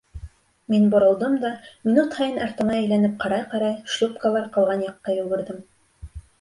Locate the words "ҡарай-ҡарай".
3.27-3.79